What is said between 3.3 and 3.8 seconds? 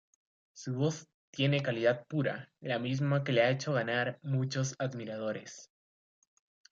le ha hecho